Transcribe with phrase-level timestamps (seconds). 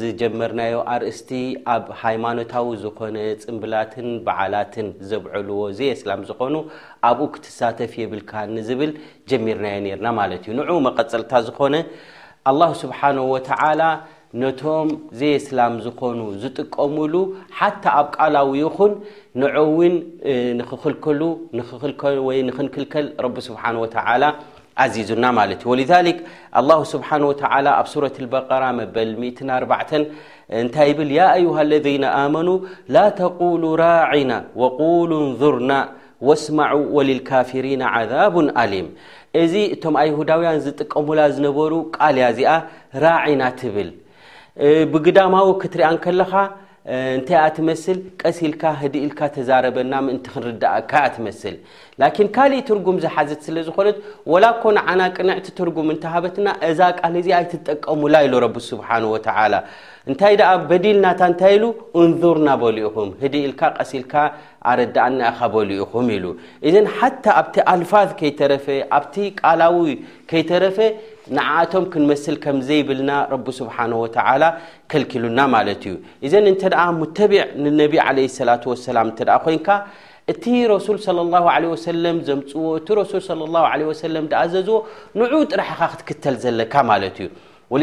[0.00, 1.30] ዝጀመርናዮ ኣርእስቲ
[1.72, 6.54] ኣብ ሃይማኖታዊ ዝኾነ ፅምብላትን በዓላትን ዘብዐልዎ ዘየስላም ዝኾኑ
[7.08, 8.92] ኣብኡ ክተሳተፍ የብልካ ንዝብል
[9.32, 11.74] ጀሚርናዮ ነርና ማለት እዩ ንዑ መቀፀልታ ዝኾነ
[12.52, 13.82] ኣላሁ ስብሓን ወተዓላ
[14.42, 14.88] ነቶም
[15.18, 17.14] ዘየ ስላም ዝኾኑ ዝጥቀምሉ
[17.58, 18.92] ሓታ ኣብ ቃላዊ ይኹን
[19.42, 19.94] ንዕ እውን
[20.60, 21.20] ንኽኽልከሉ
[21.58, 24.22] ንኽኽልከሉ ወይ ንኽንክልከል ረቢ ስብሓን ወተዓላ
[24.94, 26.08] ዚዙና ማለት እዩ ذሊ
[26.70, 27.42] ه ስብሓን ወተ
[27.78, 29.38] ኣብ ሱረት በቀራ መበል4
[30.60, 32.48] እንታይ ይብል ያ አዩሃ ለذነ ኣመኑ
[32.94, 35.72] ላ ተقሉ ራዕና ወقሉ እንظርና
[36.28, 38.88] ወስማዑ ወልልካፊሪና عዛቡ አሊም
[39.42, 42.50] እዚ እቶም ኣይሁዳውያን ዝጥቀሙላ ዝነበሩ ቃል ያ ዚኣ
[43.04, 43.90] ራዕና ትብል
[44.92, 46.32] ብግዳማዊ ክትርአ ከለኻ
[46.92, 51.54] እንታይ ኣትመስል ቀሲልካ ህዲ ኢልካ ተዛረበና ምእንቲ ክንርዳእካ ኣትመስል
[52.00, 53.96] ላኪን ካልእ ትርጉም ዝሓዘት ስለ ዝኾነት
[54.32, 59.54] ወላ ኮንዓና ቅንዕቲ ትርጉም እንተ ሃበትና እዛ ቃል ዚ ኣይትጠቀሙላ ኢሉ ረብ ስብሓን ወተዓላ
[60.10, 61.64] እንታይ ደኣ በዲልናታ እንታይ ኢሉ
[62.02, 64.14] እንዙር ናበሉ ኢኹም ህዲ ኢልካ ቀሲልካ
[64.72, 66.26] ኣረዳእና ኢኻበሉ ኢኹም ኢሉ
[66.68, 68.66] እዘን ሓታ ኣብቲ ኣልፋዝ ከይተረፈ
[68.98, 69.86] ኣብቲ ቃላዊ
[70.32, 70.78] ከይተረፈ
[71.36, 73.92] ንዓእቶም ክንመስል ከምዘይብልና ረ ስብሓه
[74.90, 75.94] ከልኪሉና ማለት እዩ
[76.26, 76.62] እዘን እንተ
[77.00, 79.08] ሙተቢዕ ንነቢ ለ ላة ሰላም
[79.44, 79.68] ኮንካ
[80.32, 81.08] እቲ ረሱል ص
[81.46, 83.12] ه ه ዘምፅዎ እቲ ረሱ
[84.42, 84.76] ኣዘዝዎ
[85.20, 87.28] ንዑ ጥራሕኻ ክትክተል ዘለካ ማለት እዩ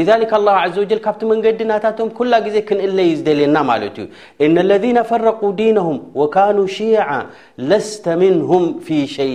[0.01, 4.05] ه ዘ ካብቲ መንገዲናታቶም ኩላ ግዜ ክንእለ ዩ ዝደልየና ማለት እዩ
[4.45, 7.07] እነ ለذ ፈረق ዲነهም وካኑ ሽع
[7.71, 9.31] ለስተ ምም ፊ ሸء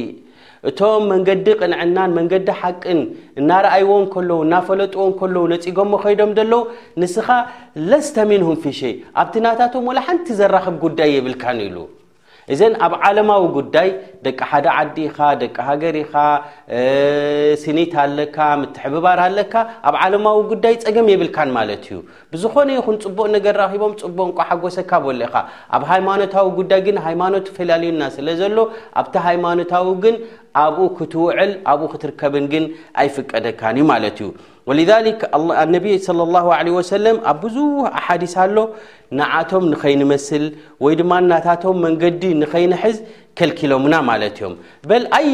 [0.70, 3.00] እቶም መንገዲ ቕንዕናን መንገዲ ሓቅን
[3.40, 6.54] እናረኣይዎ እከለዉ እናፈለጥዎ እከለዉ ነፂጎሞ ኸይዶም ደሎዉ
[7.02, 7.28] ንስኻ
[7.90, 8.80] ለስተሚንሁም ፊሽ
[9.22, 11.78] ኣብቲ ናታቶም ወላ ሓንቲ ዘራኸብ ጉዳይ የብልካን ኢሉ
[12.54, 13.88] እዘን ኣብ ዓለማዊ ጉዳይ
[14.24, 16.12] ደቂ ሓደ ዓዲ ኢኻ ደቂ ሃገር ኢኻ
[17.62, 19.54] ሲኒት ሃለካ ምትሕብባር ሃለካ
[19.88, 21.98] ኣብ ዓለማዊ ጉዳይ ጸገም የብልካን ማለት እዩ
[22.34, 25.44] ብዝኾነ ኹን ፅቡቅ ነገር ራኺቦም ፅቡቅ እንቋ ሓጎሰካ በል ኻ
[25.78, 28.56] ኣብ ሃይማኖታዊ ጉዳይ ግን ሃይማኖት ተፈላለዩና ስለ ዘሎ
[29.02, 30.16] ኣብቲ ሃይማኖታዊ ግን
[30.64, 32.64] ኣብኡ ክትውዕል ኣብኡ ክትርከብን ግን
[33.02, 34.28] ኣይፍቀደካን እዩ ማለት እዩ
[34.68, 34.78] ወሊ
[35.74, 35.86] ነቢ
[36.26, 36.38] ላ
[36.92, 37.56] ሰለም ኣብ ብዙ
[37.98, 38.56] ኣሓዲስ ኣሎ
[39.18, 40.44] ንዓቶም ንከይንመስል
[40.84, 42.96] ወይ ድማ ናታቶም መንገዲ ንከይንሕዝ
[43.38, 44.52] ከኪሎሙና ማለት እዮም
[44.90, 45.28] በልኣዪ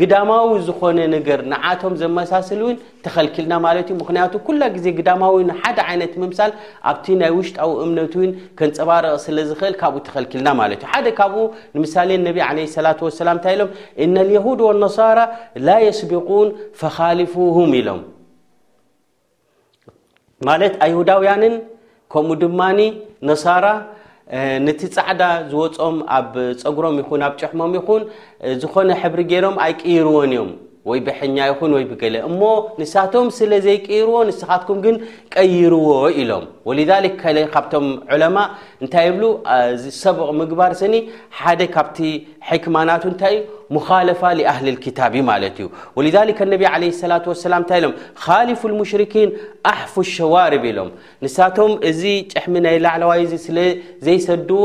[0.00, 6.12] ግዳማዊ ዝኾነ ነገር ንዓቶም ዘመሳሰል ውን ተኸልኪልና ማለት እዩ ምክንያቱ ኩላ ጊዜ ግዳማዊ ንሓደ ዓይነት
[6.22, 6.52] ምምሳል
[6.90, 8.30] ኣብቲ ናይ ውሽጣዊ እምነት ውን
[8.60, 11.42] ከንፀባረቀ ስለ ዝኽእል ካብኡ ተኸልኪልና ማለት እዩ ሓደ ካብኡ
[11.76, 12.86] ንምሳሌ ነቢ ለ ሰላ
[13.20, 13.70] ሰላም እንታይ ኢሎም
[14.06, 15.18] እነ ልየሁድ ወነሳራ
[15.68, 16.48] ላ የስቢቁን
[16.82, 18.02] ፈካሊፉም ኢሎም
[20.50, 21.54] ማለት ኣይሁዳውያንን
[22.12, 22.78] ከምኡ ድማኒ
[23.28, 23.64] ነሳራ
[24.66, 28.02] ነቲ ፃዕዳ ዝወፆም ኣብ ፀጉሮም ይኹን ኣብ ጭሕሞም ይኹን
[28.60, 30.50] ዝኾነ ሕብሪ ገይሮም ኣይ ቂይርዎን እዮም
[30.86, 31.96] ኛ እ
[32.80, 34.86] ንቶም ስለዘيرዎ سካት ግ
[35.34, 35.90] ቀይرዎ
[36.30, 38.96] ሎ لذ ካ ء ታ
[40.52, 40.94] ግባر ኒ
[41.60, 41.78] ደ ካ
[42.64, 42.90] كና
[43.22, 43.30] ታ
[44.08, 45.14] لف لهሊ الكب
[45.96, 46.22] ዩ ذ ع
[47.04, 49.28] ة لف المرن
[49.72, 50.88] ኣحف الሸርب ሎ
[51.56, 51.60] ቶ
[52.00, 52.02] ዚ
[52.52, 53.10] ሚ ና ላعዋ
[54.26, 54.60] ሰድዎ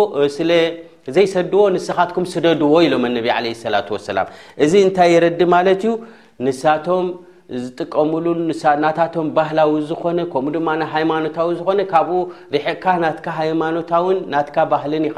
[1.16, 4.28] ዘይሰድዎ ንስኻትኩም ስደድዎ ኢሎም ኣነቢ ለ ሰላት ወሰላም
[4.64, 5.92] እዚ እንታይ የረዲ ማለት እዩ
[6.46, 7.06] ንሳቶም
[7.64, 8.40] ዝጥቀምሉን
[8.84, 12.12] ናታቶም ባህላዊ ዝኾነ ከምኡ ድማ ሃይማኖታዊ ዝኾነ ካብኡ
[12.56, 15.18] ርሕቕካ ናትካ ሃይማኖታውን ናትካ ባህልን ኢኻ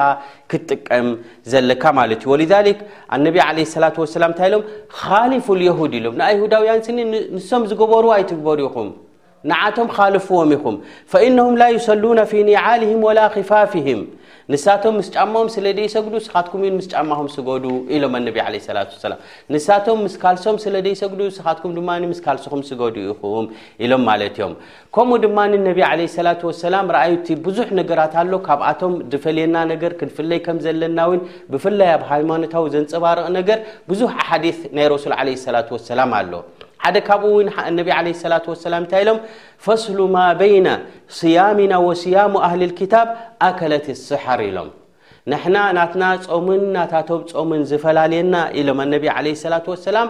[0.53, 1.07] ክትጥቀም
[1.53, 2.79] ዘለካ ማለት እዩ ወሊልክ
[3.17, 4.63] ኣነቢ ዓለ ስላት ወሰላም እንታይ ኢሎም
[4.99, 6.99] ካሊፉ ልየሁድ ኢሎም ንአይሁዳውያን ስኒ
[7.37, 8.89] ንሶም ዝገበሩ ኣይትግበሩ ኢኹም
[9.49, 10.77] ንዓቶም ካልፍዎም ኢኹም
[11.11, 13.99] ፈኢነሁም ላ ይሰሉና ፊ ኒዓልህም ወላ ክፋፍህም
[14.53, 17.65] ንሳቶም ምስ ጫማም ስለ ደይ ሰግዱ ስኻትኩም እዩ ምስ ጫማኹም ስገዱ
[17.95, 19.19] ኢሎም ኣነቢ ለ ሰላት ሰላም
[19.53, 23.45] ንሳቶም ምስ ካልሶም ስለ ደይ ሰግዱ ስኻትኩም ድማ ምስ ካልሶኹም ስገዱ ኢኹም
[23.87, 24.53] ኢሎም ማለት እዮም
[24.97, 30.59] ከምኡ ድማን ነቢ ለ ሰላት ወሰላም ርአዩቲ ብዙሕ ነገራት ኣሎ ካብኣቶም ዝፈልየና ነገር ክንፍለይ ከም
[30.65, 31.21] ዘለና ውን
[31.53, 36.31] ብፍላይ ኣብ ሃይማኖታዊ ዘንፀባርቕ ነገር ብዙሕ ሓዲስ ናይ ሮሱል ዓለ ሰላት ወሰላም ኣሎ
[36.83, 37.37] ሓደ ካብኡ ው
[37.69, 39.17] እነቢ ለ ሰላት ሰላም እንታይ ኢሎም
[39.65, 40.67] ፈስሉ ማ በይነ
[41.19, 43.07] ስያምና ወስያሙ ኣህሊ ልክታብ
[43.47, 44.69] ኣከለት ስሓር ኢሎም
[45.31, 50.09] ንሕና ናትና ጾምን ናታቶም ፆምን ዝፈላለየና ኢሎም ኣነቢ ለ ስላት ወሰላም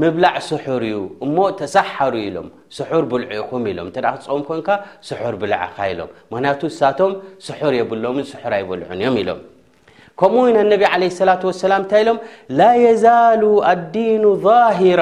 [0.00, 2.48] ምብላዕ ስሑር እዩ እሞ ተሰሓሩ ኢሎም
[2.78, 4.68] ስሑር ብልዒኹም ኢሎም እተ ክፀም ኮንካ
[5.10, 7.14] ስሑር ብልዓኻ ኢሎም ምክንያቱ እሳቶም
[7.48, 9.40] ስሑር የብሎምን ስሑር ኣይበልዑን እዮም ኢሎም
[10.20, 10.58] ከمኡ ن
[10.92, 12.08] عليه اللة وسላم ታ ሎ
[12.60, 13.42] لا يዛال
[13.74, 15.00] الዲين ظاهر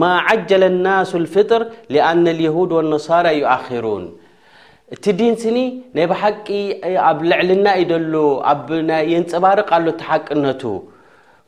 [0.00, 1.60] ما عجل الناس الفطر
[1.94, 4.04] لأن اليهود والنصار يؤخروን
[4.94, 5.58] እቲ ዲን سኒ
[5.96, 6.46] ናይ بحቂ
[7.10, 7.66] ኣብ ልعልና
[8.12, 8.14] ሎ
[9.14, 9.70] ينፀባርق
[10.08, 10.62] حቅነቱ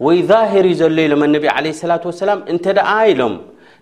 [0.06, 2.58] ይ ظهر ዘሎ ሎ ن عله للة وسلم እ
[3.18, 3.22] ሎ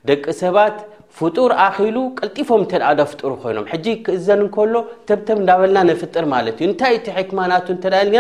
[0.09, 0.77] ደቂ ሰባት
[1.19, 4.75] ፍጡር ኣኪሉ ቀልጢፎም እተ ደፍጡሩ ኮይኖም ሕጂ ክእዘን እከሎ
[5.09, 8.17] ተብተብ እዳበልና ነፍጥር ማለት እዩ እንታይ እቲ ሕክማናቱ ተ ልና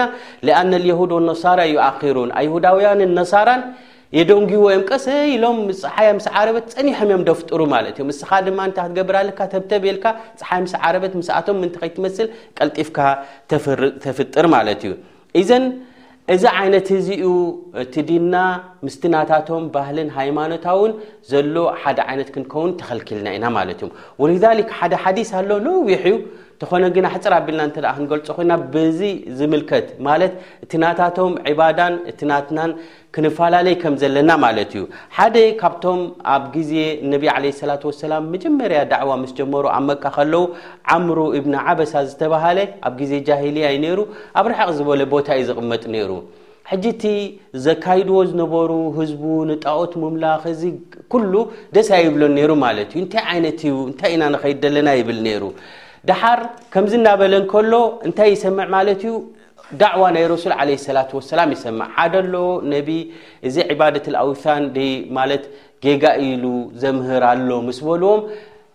[0.46, 3.62] ሊኣነ የሁዶ ነሳራ ዩኣኪሩን ኣይሁዳውያንን ነሳራን
[4.18, 8.82] የደንጊ ወዮም ቀሰ ኢሎም ፀሓይ ምስ ዓረበት ፀኒሖም እዮም ደፍጥሩ ማለት እዮም እስኻ ድማ ታ
[8.88, 10.04] ክትገብራልካ ተብተብ የልካ
[10.42, 12.28] ፀሓይ ምስ ዓረበት ምስኣቶም ምን ከይትመስል
[12.58, 12.98] ቀልጢፍካ
[14.06, 14.92] ተፍጥር ማለት እዩ
[16.32, 17.22] እዚ ዓይነት እዚኡ
[17.94, 18.34] ትዲና
[18.86, 20.92] ምስትናታቶም ባህልን ሃይማኖታውን
[21.30, 26.14] ዘሎ ሓደ ዓይነት ክንከውን ተኸልኪልና ኢና ማለት እዩም ወሊዛሊክ ሓደ ሓዲስ ኣሎ ንወዊሕ እዩ
[26.64, 29.00] እዝኾነ ግን ኣሓፅር ኣቢልና እተኣ ክንገልፆ ኮይና ብዚ
[29.38, 30.32] ዝምልከት ማለት
[30.64, 32.70] እቲናታቶም ዒባዳን እቲናትናን
[33.14, 34.84] ክንፈላለይ ከም ዘለና ማለት እዩ
[35.16, 36.00] ሓደ ካብቶም
[36.34, 36.72] ኣብ ግዜ
[37.12, 40.44] ነቢ ዓለ ስላት ወሰላም መጀመርያ ዳዕዋ ምስ ጀመሩ ኣብ መካ ከለዉ
[40.96, 43.98] ዓምሩ እብኒ ዓበሳ ዝተባሃለ ኣብ ግዜ ጃሂልያ ነይሩ
[44.38, 46.10] ኣብ ርሓቕ ዝበለ ቦታ እዩ ዝቕመጥ ነይሩ
[46.70, 47.04] ሕጂ እቲ
[47.66, 50.62] ዘካይድዎ ዝነበሩ ህዝቡ ንጣዖት ምምላኽ እዚ
[51.12, 51.34] ኩሉ
[51.76, 55.44] ደስ ይብሎን ነይሩ ማለት እዩ እንታይ ዓይነት እዩ እንታይ ኢና ንኸይድ ዘለና ይብል ነይሩ
[56.08, 56.40] ድሓር
[56.74, 57.74] ከምዚ እናበለን ከሎ
[58.06, 59.14] እንታይ ይሰምዕ ማለት እዩ
[59.80, 62.38] ዳዕዋ ናይ ረሱል ዓለ ስላ ወሰላም ይሰምዕ ሓደ ሎ
[62.72, 62.88] ነቢ
[63.48, 64.64] እዚ ዕባደት ኣውሳን
[65.18, 65.44] ማለት
[65.86, 66.44] ጌጋኢሉ
[66.82, 68.20] ዘምህርኣሎ ምስ በልዎም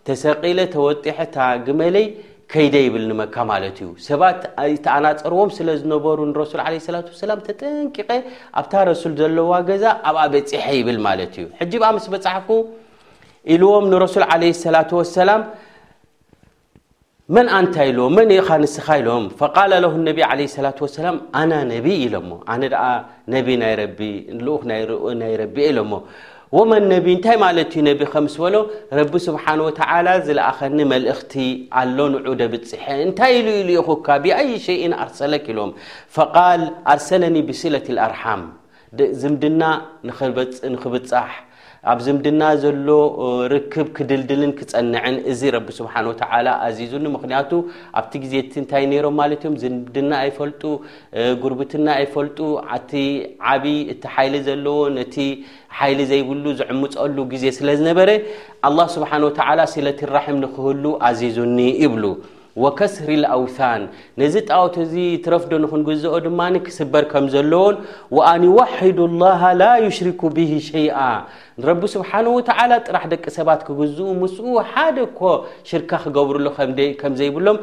[0.08, 2.06] ተሰቒለ ተወጢሐ ታ ግመለይ
[2.52, 4.38] ከይደ ይብል ንመካ ማለት እዩ ሰባት
[4.84, 8.10] ተኣናፀርዎም ስለ ዝነበሩ ንረሱል ስላ ሰላም ተጠንቂቐ
[8.60, 12.48] ኣብታ ረሱል ዘለዋ ገዛ ኣብኣ በፂሐ ይብል ማለት እዩ ሕጅ ብኣ ምስ በፅሕፉ
[13.54, 15.42] ኢልዎም ንረሱል ዓለ ስላ ወሰላም
[17.36, 20.18] መን ኣ እንታይ ኢሎዎ መን ኻ ንስኻ ኢሎም ፈቃልለሁ ነቢ
[20.64, 22.62] ላት ሰላም ኣና ነቢ ኢሎሞ ኣነ
[23.34, 23.82] ነቢ ናይ ረ
[24.46, 24.58] ልኡ
[25.22, 25.92] ናይ ረቢ ኢሎሞ
[26.56, 28.54] ወመን ነቢ እንታይ ማለት ዩ ነቢ ከምስበሎ
[28.98, 29.80] ረቢ ስብሓን ወተ
[30.28, 31.34] ዝለኣኸኒ መልእኽቲ
[31.80, 35.72] ኣሎ ንዑ ደ ብፅሐ እንታይ ኢሉ ኢሉኢኹካ ብአይ ሸይን ኣርሰለክ ሎዎም
[36.18, 36.62] ፈቃል
[36.94, 38.44] ኣርሰለኒ ብሲለት ኣርሓም
[39.20, 39.62] ዝምድና
[40.76, 41.30] ንክብፃሕ
[41.90, 42.86] ኣብ ዝምድና ዘሎ
[43.52, 47.50] ርክብ ክድልድልን ክጸንዐን እዚ ረቢ ስብሓን ወተላ ኣዚዙኒ ምክንያቱ
[47.98, 50.62] ኣብቲ ግዜ ቲ እንታይ ነይሮም ማለት እዮም ዝምድና ኣይፈልጡ
[51.42, 52.38] ጉርብትና ኣይፈልጡ
[52.78, 52.92] እቲ
[53.50, 55.16] ዓብ እቲ ሓይሊ ዘለዎ ነቲ
[55.80, 58.10] ሓይሊ ዘይብሉ ዝዕምፀሉ ግዜ ስለ ዝነበረ
[58.70, 62.04] ኣላه ስብሓን ወተላ ስለቲ ራሒም ንክህሉ ኣዚዙኒ ይብሉ
[62.64, 63.82] ወከስሪ ልኣውን
[64.20, 64.94] ነዚ ጣወቲ እዚ
[65.24, 67.76] ትረፍዶ ንክንግዝኦ ድማ ክስበር ከም ዘለዎን
[68.32, 70.98] ኣንዋሕዱ ላሃ ላ ይሽሪኩ ብሂ ሸይአ
[71.60, 75.20] ንረቢ ስብሓን ወተዓላ ጥራሕ ደቂ ሰባት ክግዝኡ ምስኡ ሓደ ኮ
[75.70, 76.46] ሽርካ ክገብርሉ
[77.00, 77.58] ከም ዘይብሎም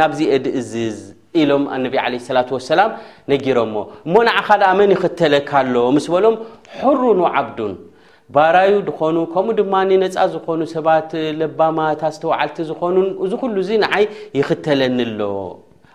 [0.00, 0.98] ናብዚየድእዝዝ
[1.42, 2.90] ኢሎም ኣነቢ ለ ስላት ወሰላም
[3.32, 3.74] ነጊሮሞ
[4.06, 6.36] እሞ ንዓ ካደኣ መን ይክተለካሎ ምስ በሎም
[6.80, 7.72] ሕሩን ዓብዱን
[8.34, 12.94] ባራዩ ድኾኑ ከምኡ ድማ ነፃ ዝኾኑ ሰባት ለባማታ ዝተወዓልቲ ዝኾኑ
[13.24, 14.04] እዚ ኩሉ እዙ ንዓይ
[14.40, 15.20] ይኽተለኒ ኣሎ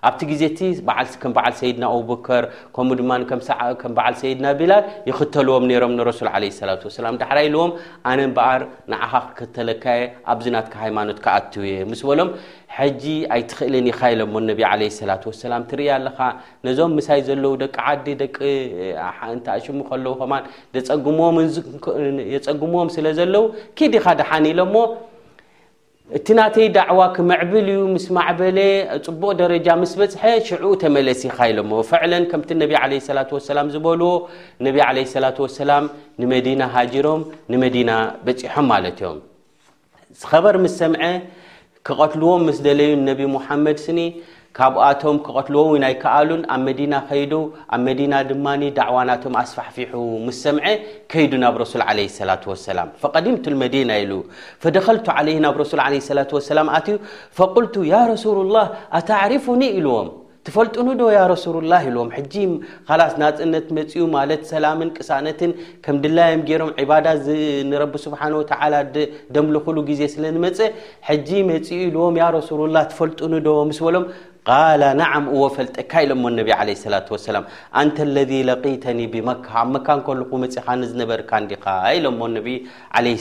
[0.08, 0.60] ኣብቲ ጊዜ እቲ
[1.22, 2.44] ከም በዓል ሰይድና ኣቡበከር
[2.76, 3.42] ከምኡ ድማከም
[3.98, 7.72] በዓል ሰይድና ቢላል ይኽተልዎም ነሮም ንረሱል ዓለ ስላት ወሰላም ዳሓራ ኢልዎም
[8.12, 8.62] ኣነ ን በዓር
[8.94, 10.02] ንዓኻ ክክተለካየ
[10.34, 12.30] ኣብዝናትካ ሃይማኖት ካኣትውየ ምስ በሎም
[12.78, 13.04] ሕጂ
[13.36, 16.20] ኣይትኽእልን ኢካ ኢሎሞ ነቢ ለ ሰላት ወሰላም ትርእያ ኣለካ
[16.68, 20.34] ነዞም ምሳይ ዘለዉ ደቂ ዓዲ ደቂእንታኣሽሙ ከለዉ ከማ
[20.76, 21.20] ደፀም
[22.36, 23.44] የፀግምዎም ስለ ዘለዉ
[23.78, 24.76] ክዲኻ ደሓኒ ኢሎሞ
[26.18, 28.58] እቲ ናተይ ዳዕዋ ክመዕብል እዩ ምስ ማዕበለ
[29.06, 32.72] ፅቡቅ ደረጃ ምስ በፅሐ ሽዑኡ ተመለሲኻ ኢሎሞ ፍዕለን ከምቲ ነቢ
[33.08, 34.12] ስላት ወሰላም ዝበልዎ
[34.66, 35.86] ነብ ለ ስላት ወሰላም
[36.22, 37.22] ንመዲና ሃጅሮም
[37.54, 37.90] ንመዲና
[38.26, 39.18] በፂሖም ማለት እዮም
[40.32, 41.02] ኸበር ምስ ሰምዐ
[41.90, 43.98] ክቐትልዎም ምስ ደለዩ ነቢ ሙሓመድ ስኒ
[44.58, 47.34] ካብኣቶም ክቐትልዎ ኣይከኣሉን ኣብ መዲና ከይዱ
[47.76, 48.46] ኣብ መዲና ድማ
[48.78, 49.94] ዳዕዋናቶም ኣስፋሕፊሑ
[50.26, 50.66] ምስ ሰምዐ
[51.12, 52.36] ከይዱ ናብ ረሱል ለ ላ
[52.68, 54.12] ሰላም ቀዲምቱመዲና ኢሉ
[54.64, 55.08] ፈደኸልቱ
[55.46, 55.84] ናብ ረሱ ላ
[56.58, 56.90] ላ ኣዩ
[57.38, 58.58] ፈልቱ ያ ረሱሉላ
[59.00, 60.08] ኣታዕሪፉኒ ኢልዎም
[60.48, 62.10] ትፈልጡኑ ዶ ረሱሉላ ኢልዎም
[63.02, 65.52] ላስ ናፅነት መኡ ማለት ሰላምን ቅሳእነትን
[65.88, 67.08] ከም ድላዮም ገይሮም ባዳ
[67.72, 68.80] ንረ ስብሓ ወ
[69.38, 70.60] ደምልኩሉ ግዜ ስለዝመፀ
[71.10, 74.06] ሕጂ መኡ ኢልዎም ረሱላ ትፈልጡኑ ዶ ስ በሎም
[75.00, 76.50] ናዓም እዎ ፈልጠካ ኢሎሞ ነቢ
[76.94, 77.38] ላة ሰላ
[77.80, 81.64] ኣንተ ለذ ለقተኒ ብመካ ኣብ መካ እከልኹ መፅኻ ንዝነበርካ ንዲኻ
[81.98, 82.48] ኢሎሞ ነቢ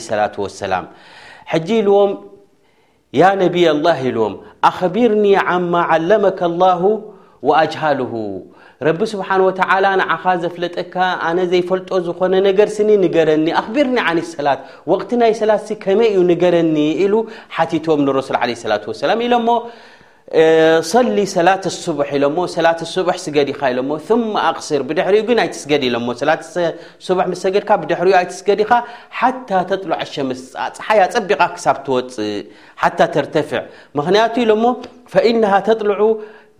[0.09, 0.85] ሰላة ሰላም
[1.53, 2.11] ሕጂ ኢልዎም
[3.19, 4.35] ያ ነብይ ላ ኢልዎም
[4.69, 6.83] ኣኽቢርኒ ዓማ ዓለመካ ላሁ
[7.61, 8.13] ኣጅሃልሁ
[8.85, 9.59] ረቢ ስብሓን ወተ
[9.99, 10.95] ንዓኻ ዘፍለጠካ
[11.27, 14.59] ኣነ ዘይፈልጦ ዝኾነ ነገር ስኒ ንገረኒ ኣኽቢርኒ ን ሰላት
[14.91, 17.13] ወቅቲ ናይ ሰላት ሲ ከመይ እዩ ንገረኒ ኢሉ
[17.57, 18.37] ሓቲቶዎም ንረሱል
[18.71, 19.47] ላة ሰላም ኢሎሞ
[20.33, 22.61] ሰة ة ዲ ሸ ቢ ፅ
[35.11, 36.07] فنه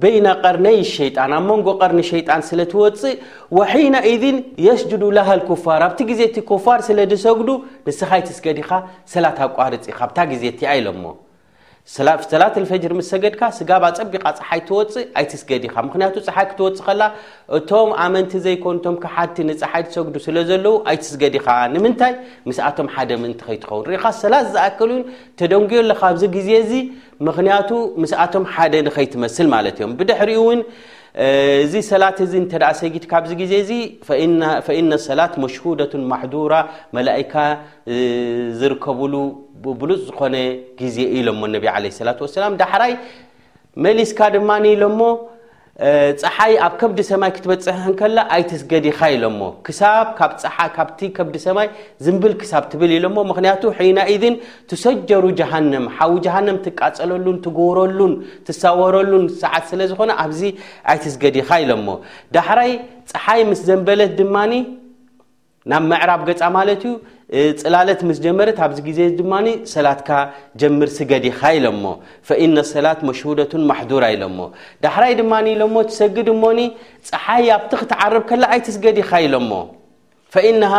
[0.04, 0.58] ل ين قر
[0.92, 1.18] ሸጣ
[1.48, 3.16] ንጎ ሸጣ ፅእ
[3.58, 4.24] ونئذ
[4.68, 5.50] يجد لፋ
[6.20, 6.22] ዜ
[7.26, 7.50] ሰጉ
[7.88, 8.62] ዲ
[9.58, 10.52] ኣቋርፅ ዜ
[11.94, 17.02] ሰላት ልፈጅር ምስ ሰገድካ ስጋባ ፀቢቓ ፀሓይ ትወፅ ኣይትስገዲኻ ምክንያቱ ፀሓይ ክትወፅ ከላ
[17.58, 22.14] እቶም ኣመንቲ ዘይኮንቶም ክሓቲ ንፀሓይ ትሰግዱ ስለ ዘለዉ ኣይትስገዲኻ ንምንታይ
[22.48, 25.04] ምስኣቶም ሓደ ምንቲ ከይትኸውን ርኢካ ሰላት ዝኣክል እዩን
[25.42, 26.74] ተደንጎዮ ለካብዚ ግዜ እዚ
[27.30, 27.70] ምክንያቱ
[28.04, 30.62] ምስኣቶም ሓደ ንኸይትመስል ማለት እዮም ብድሕሪኡእውን
[31.64, 33.74] እዚ ሰላት እዚ ተ ሰጊድ ካብዚ ጊዜ ዚ
[34.68, 36.54] ፈእነ ሰላት መሽሁደةን ማحራ
[36.96, 37.34] መላእካ
[38.60, 39.14] ዝርከብሉ
[39.82, 40.36] ብሉፅ ዝኮነ
[40.82, 41.66] ጊዜ ኢሎሞ ነቢ
[42.08, 42.94] ላة وሰላ ዳሕራይ
[43.86, 44.50] መሊስካ ድማ
[44.84, 45.00] ሎሞ
[46.22, 51.68] ፀሓይ ኣብ ከብዲ ሰማይ ክትበፅሕን ከላ ኣይተስገዲኻ ኢሎሞ ክሳብ ካብ ፀሓ ካብቲ ከብዲ ሰማይ
[52.06, 54.36] ዝምብል ክሳብ ትብል ኢሎሞ ምክንያቱ ሒና ኢድን
[54.72, 58.14] ትሰጀሩ ጃሃንም ሓዊ ጃሃንም ትቃፀለሉን ትጎረሉን
[58.50, 60.42] ትሳወረሉን ሰዓት ስለዝኾነ ኣብዚ
[60.94, 61.88] ኣይተስ ገዲኻ ኢሎሞ
[62.38, 62.72] ዳሕራይ
[63.14, 64.54] ፀሓይ ምስ ዘንበለት ድማኒ
[65.72, 66.94] ናብ ምዕራብ ገፃ ማለት እዩ
[67.62, 69.34] ፅላለት ምስ ጀመረት ኣብዚ ጊዜ ድማ
[69.72, 70.10] ሰላትካ
[70.62, 71.84] ጀምር ስገዲ ኻ ኢሎሞ
[72.28, 74.38] ፈኢነ ሰላት መሽሁደቱን ማሕዱራ ኢሎሞ
[74.86, 76.60] ዳሕራይ ድማ ኢሎሞ ትሰግድ ሞኒ
[77.10, 79.52] ፀሓይ ኣብቲ ክትዓርብ ከላ ኣይቲ ስገዲ ኻ ኢሎሞ
[80.36, 80.74] فኢነሃ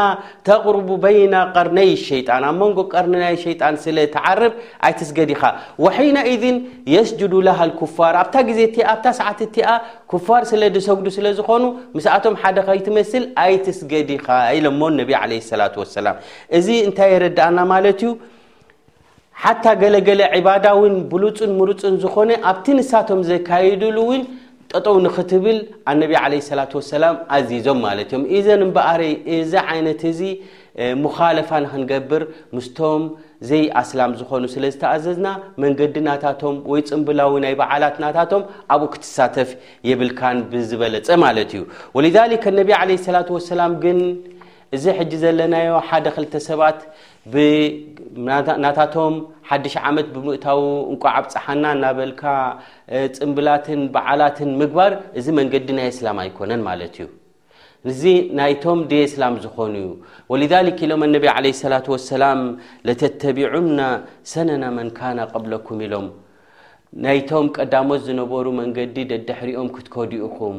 [0.49, 4.53] ተقርቡ በይና ቀርነይ ሸጣን ኣብ መንጎ ቀርናይ ሸጣን ስለተዓርብ
[4.89, 5.43] ኣይትስገዲኻ
[5.85, 6.57] ወሒነذን
[6.95, 9.69] የስጅድሃ ኩፋር ኣብታ ግዜ እ ኣታ ሰዓት እቲኣ
[10.13, 11.65] ክፋር ስለ ሰጉዱ ስለ ዝኮኑ
[11.97, 14.27] ምስኣቶም ሓደ ከይትመስል ኣይትስገዲኻ
[14.61, 15.63] ኢሎሞ ነቢ ለ ሰላ
[15.99, 16.17] ሰላም
[16.61, 18.11] እዚ እንታይ የረድአና ማለት እዩ
[19.45, 24.21] ሓታ ገለገለ ዕባዳውን ብሉፁን ምርፁን ዝኮነ ኣብቲ ንሳቶም ዘካይድሉ እውን
[24.73, 25.59] ጠጠው ንኽትብል
[25.91, 29.01] ኣነቢ ዓለ ስላት ወሰላም ኣዚዞም ማለት እዮም እዘን እምበኣረ
[29.37, 30.21] እዛ ዓይነት እዚ
[31.03, 32.23] ሙኻለፋ ንክንገብር
[32.57, 33.03] ምስቶም
[33.49, 35.29] ዘይ ኣስላም ዝኾኑ ስለ ዝተኣዘዝና
[35.63, 38.43] መንገዲናታቶም ወይ ፅምብላዊ ናይ በዓላትናታቶም
[38.75, 39.51] ኣብኡ ክትሳተፍ
[39.91, 41.63] የብልካን ብዝበለፀ ማለት እዩ
[41.99, 44.01] ወሊዛሊከ እነቢ ዓለ ስላት ወሰላም ግን
[44.77, 46.79] እዚ ሕጂ ዘለናዮ ሓደ ክልተ ሰባት
[47.33, 49.15] ብናታቶም
[49.49, 50.61] ሓድሽ ዓመት ብምእታዊ
[50.93, 52.23] እንቋዓብ ፀሓና እናበልካ
[53.17, 57.07] ፅምብላትን በዓላትን ምግባር እዚ መንገዲ ናይ እስላም ኣይኮነን ማለት እዩ
[57.91, 58.03] እዚ
[58.39, 59.89] ናይቶም ደ እስላም ዝኾኑ እዩ
[60.33, 62.41] ወሊዛሊክ ኢሎም ኣነቢ ዓለ ስላት ወሰላም
[62.89, 63.81] ለተተቢዑና
[64.33, 66.09] ሰነና መንካና ኣቐብለኩም ኢሎም
[67.05, 70.59] ናይቶም ቀዳሞት ዝነበሩ መንገዲ ደዲሕሪኦም ክትከዲኡኩም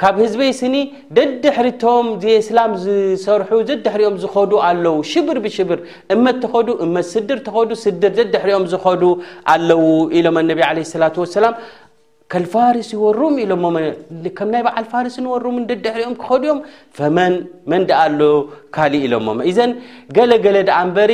[0.00, 0.74] ካብ ህዝበይስኒ
[1.16, 2.06] ደድሕሪቶም
[2.48, 5.80] ስላም ዝሰርሑ ዘድሕሪኦም ዝከዱ ኣለዉ ሽብር ብሽብር
[6.14, 9.02] እመት ተኸዱ እመት ስድር ተኸዱ ስድር ዘድሕርኦም ዝከዱ
[9.54, 9.80] ኣለዉ
[10.20, 11.54] ኢሎም ነቢ ለ ሰላት ወሰላም
[12.34, 13.64] ከልፋርስ ይወሩም ኢሎሞ
[14.36, 16.60] ከም ናይ በዓል ፋርስ ንወሩምን ደድሕርኦም ክኸዱዮም
[16.98, 17.34] ፈመን
[17.72, 18.20] መንዳ ኣሎ
[18.76, 19.72] ካሊእ ኢሎሞ እዘን
[20.18, 21.12] ገለገለ ደኣ ንበሪ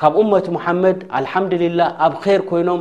[0.00, 2.80] ካብ መት ሓመድ ልሓምድላ ኣብ ር ኮይኖም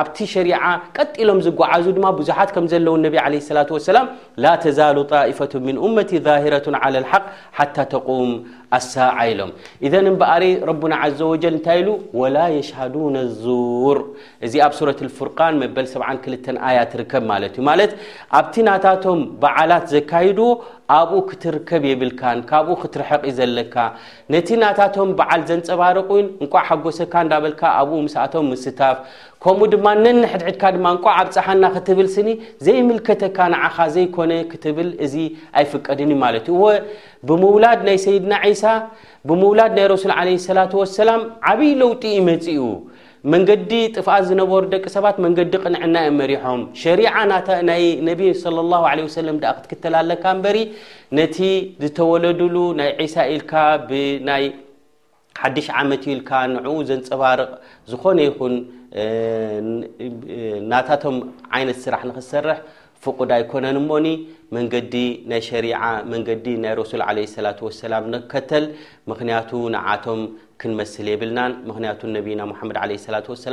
[0.00, 0.50] ኣብቲ ሸሪ
[0.96, 3.16] ቀጢሎም ዝጓዓዙ ድማ ብዙሓት ከም ዘለው ነቢ
[3.88, 4.06] ሰላም
[4.44, 4.96] ላ ተዛሉ
[5.38, 5.76] ፈة መ
[6.28, 6.76] ظረ
[7.12, 7.24] ሓق
[7.58, 8.30] ሓ ተም
[8.78, 8.94] ኣሰ
[9.28, 9.50] ኢሎም
[9.92, 11.80] ዘ በሪ ረና ዘ እንታይ
[12.20, 12.94] ኢ ላ ሽዱ
[13.24, 13.98] ኣዙር
[14.46, 16.44] እዚ ኣብ ረ ፍርን መበ72
[16.78, 17.72] ያት ርከብ ማ ማ
[18.40, 20.40] ኣብቲ ናታቶም በዓላት ዘካድ
[20.98, 23.74] ኣብኡ ክትርከብ የብልካን ካብኡ ክትርሐ ዘለካ
[24.32, 26.26] ነቲ ናታቶም በዓል ዘንፀባርቁ እን
[26.68, 28.96] ሓጎሰካ እዳበልካ ኣብኡ ኣቶም ስታፍ
[29.44, 32.28] ከምኡ ድማ ነን ሕድሕድካ ድማ እንዕ ኣብ ፀሓና ክትብል ስኒ
[32.66, 35.14] ዘይምልከተካ ንዓካ ዘይኮነ ክትብል እዚ
[35.60, 36.48] ኣይፍቀድንዩ ማለት
[37.28, 38.76] ብምውላድ ናይ ሰይድና ሳ
[39.30, 40.60] ብምውላድ ናይ ረሱል ለ ሰላ
[41.00, 42.60] ሰላም ዓብይ ለውጢ ይመፅኡ
[43.32, 47.00] መንገዲ ጥፍኣት ዝነበሩ ደቂ ሰባት መንገዲ ቅንዕና የመሪሖም ሸሪ
[47.32, 48.16] ና ነ
[49.26, 50.58] ለ ክትክትልለካ በሪ
[51.18, 51.36] ነቲ
[51.84, 53.52] ዝተወለድሉ ናይ ሳ ኢልካ
[53.90, 54.08] ብይ
[55.42, 56.02] ሓዲ ዓመት
[56.90, 57.50] ዘنፀባርق
[57.92, 58.54] ዝኾነ ይን
[60.70, 61.16] ናታቶም
[61.68, 62.58] ነ ስራح نክሰርح
[63.04, 63.92] فقድ ኣይكነን ሞ
[64.54, 64.94] መንዲ
[65.30, 65.32] ና
[65.80, 65.82] ع
[66.12, 67.08] ንዲ ና رس ع
[67.56, 67.80] ة وس
[68.14, 68.64] نከተል
[69.10, 69.50] ምክንቱ
[69.90, 70.20] ዓቶም
[70.60, 71.38] ክንመስل የብልና
[72.00, 73.44] ቱ ና محድ عيه ة وس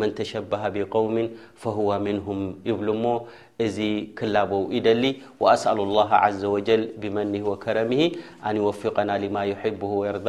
[0.00, 1.16] من تشبه بقوم
[1.62, 2.38] فهو منهم
[2.86, 3.04] بሉ
[3.66, 3.78] እዚ
[4.18, 5.04] ክላبው ደሊ
[5.42, 8.02] وأسأل الله عز وجل بመنه وكረمه
[8.56, 10.28] نوفقና ማ يحبه رض